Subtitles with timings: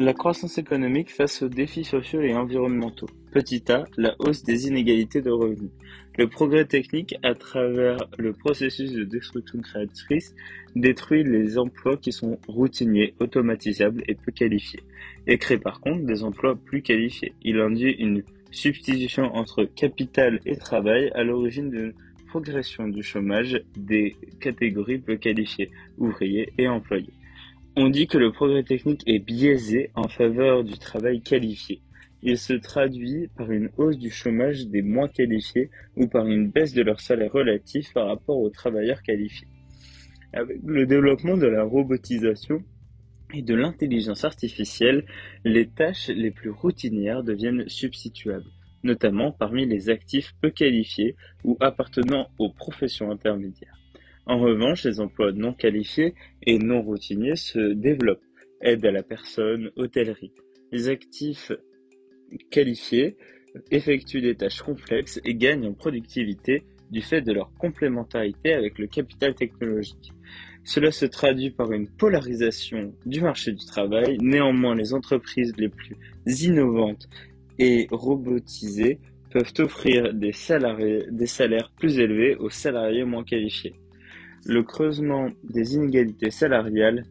[0.00, 3.10] La croissance économique face aux défis sociaux et environnementaux.
[3.32, 5.72] Petit a, la hausse des inégalités de revenus.
[6.16, 10.34] Le progrès technique, à travers le processus de destruction créatrice,
[10.74, 14.80] détruit les emplois qui sont routiniers, automatisables et peu qualifiés,
[15.26, 17.34] et crée par contre des emplois plus qualifiés.
[17.42, 21.92] Il induit une substitution entre capital et travail à l'origine d'une
[22.26, 27.12] progression du chômage des catégories peu qualifiées, ouvriers et employés.
[27.76, 31.80] On dit que le progrès technique est biaisé en faveur du travail qualifié.
[32.20, 36.74] Il se traduit par une hausse du chômage des moins qualifiés ou par une baisse
[36.74, 39.46] de leur salaire relatif par rapport aux travailleurs qualifiés.
[40.32, 42.64] Avec le développement de la robotisation
[43.32, 45.06] et de l'intelligence artificielle,
[45.44, 48.50] les tâches les plus routinières deviennent substituables,
[48.82, 53.78] notamment parmi les actifs peu qualifiés ou appartenant aux professions intermédiaires.
[54.30, 56.14] En revanche, les emplois non qualifiés
[56.46, 58.22] et non routiniers se développent,
[58.60, 60.30] aide à la personne, hôtellerie.
[60.70, 61.50] Les actifs
[62.48, 63.16] qualifiés
[63.72, 68.86] effectuent des tâches complexes et gagnent en productivité du fait de leur complémentarité avec le
[68.86, 70.12] capital technologique.
[70.62, 74.16] Cela se traduit par une polarisation du marché du travail.
[74.20, 77.08] Néanmoins, les entreprises les plus innovantes
[77.58, 79.00] et robotisées
[79.32, 80.30] peuvent offrir des,
[81.10, 83.74] des salaires plus élevés aux salariés moins qualifiés.
[84.46, 87.04] Le creusement des inégalités salariales,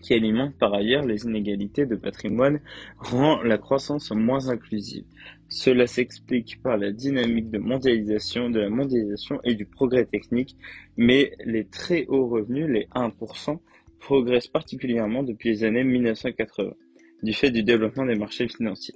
[0.00, 2.60] qui alimente par ailleurs les inégalités de patrimoine,
[2.98, 5.04] rend la croissance moins inclusive.
[5.48, 10.56] Cela s'explique par la dynamique de mondialisation, de la mondialisation et du progrès technique,
[10.96, 13.58] mais les très hauts revenus, les 1%,
[14.00, 16.72] progressent particulièrement depuis les années 1980,
[17.22, 18.94] du fait du développement des marchés financiers.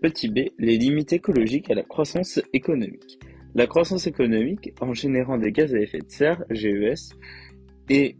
[0.00, 3.18] Petit b, les limites écologiques à la croissance économique.
[3.54, 7.16] La croissance économique, en générant des gaz à effet de serre, GES,
[7.88, 8.16] et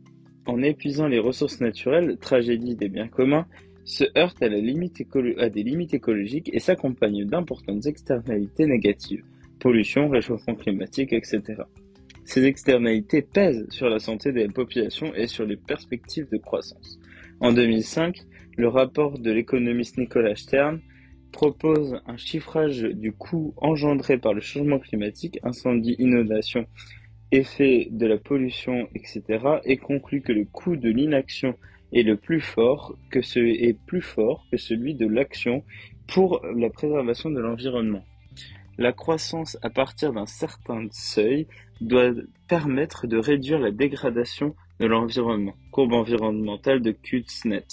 [0.46, 3.46] en épuisant les ressources naturelles, tragédie des biens communs,
[3.84, 9.24] se heurte à, des limites écologiques et s'accompagne d'importantes externalités négatives,
[9.58, 11.62] pollution, réchauffement climatique, etc.
[12.24, 16.98] Ces externalités pèsent sur la santé des populations et sur les perspectives de croissance.
[17.40, 18.16] En 2005,
[18.56, 20.80] le rapport de l'économiste Nicolas Stern
[21.30, 26.66] propose un chiffrage du coût engendré par le changement climatique, incendie, inondation,
[27.32, 29.22] effet de la pollution, etc.,
[29.64, 31.54] et conclut que le coût de l'inaction
[31.92, 35.64] est le plus fort que ce, est plus fort que celui de l'action
[36.06, 38.04] pour la préservation de l'environnement.
[38.78, 41.46] La croissance à partir d'un certain seuil
[41.80, 42.12] doit
[42.48, 45.54] permettre de réduire la dégradation de l'environnement.
[45.70, 47.66] Courbe environnementale de Kutznet.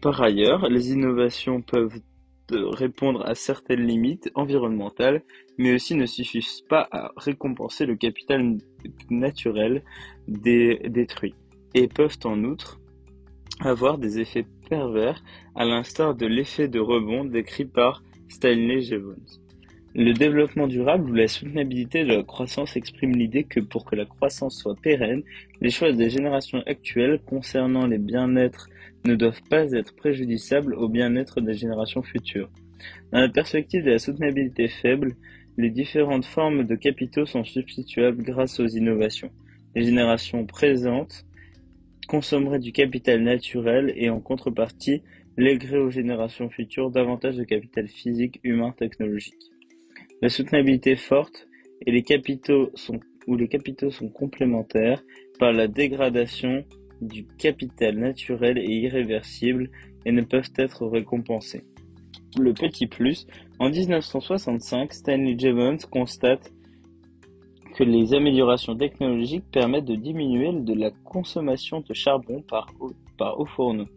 [0.00, 2.00] Par ailleurs, les innovations peuvent
[2.48, 5.22] de répondre à certaines limites environnementales,
[5.58, 8.58] mais aussi ne suffisent pas à récompenser le capital
[9.10, 9.82] naturel
[10.28, 11.34] des détruits,
[11.74, 12.80] et peuvent en outre
[13.60, 15.22] avoir des effets pervers,
[15.54, 19.43] à l'instar de l'effet de rebond décrit par Stanley Jevons.
[19.96, 24.04] Le développement durable ou la soutenabilité de la croissance exprime l'idée que pour que la
[24.04, 25.22] croissance soit pérenne,
[25.60, 28.68] les choix des générations actuelles concernant les bien-être
[29.04, 32.50] ne doivent pas être préjudiciables au bien-être des générations futures.
[33.12, 35.14] Dans la perspective de la soutenabilité faible,
[35.58, 39.30] les différentes formes de capitaux sont substituables grâce aux innovations.
[39.76, 41.24] Les générations présentes
[42.08, 45.04] consommeraient du capital naturel et en contrepartie
[45.36, 49.53] légueraient aux générations futures davantage de capital physique, humain, technologique.
[50.24, 51.46] La soutenabilité forte
[51.84, 52.98] et les capitaux sont,
[53.28, 55.02] les capitaux sont complémentaires
[55.38, 56.64] par la dégradation
[57.02, 59.70] du capital naturel et irréversible
[60.06, 61.60] et ne peuvent être récompensés.
[62.38, 63.26] Le petit plus,
[63.58, 66.50] en 1965, Stanley Jevons constate
[67.76, 72.68] que les améliorations technologiques permettent de diminuer de la consommation de charbon par
[73.18, 73.88] par eau fourneau,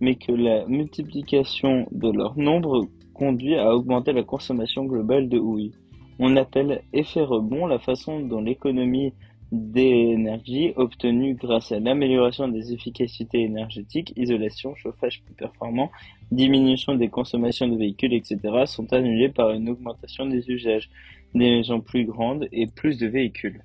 [0.00, 5.72] mais que la multiplication de leur nombre conduit à augmenter la consommation globale de houille.
[6.20, 9.12] On appelle effet rebond la façon dont l'économie
[9.50, 15.90] d'énergie obtenue grâce à l'amélioration des efficacités énergétiques, isolation, chauffage plus performant,
[16.30, 20.90] diminution des consommations de véhicules, etc., sont annulées par une augmentation des usages,
[21.34, 23.64] des maisons plus grandes et plus de véhicules.